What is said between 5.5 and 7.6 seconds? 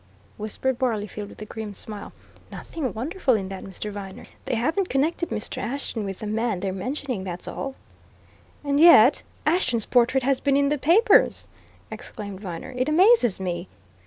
Ashton with the man they're mentioning that's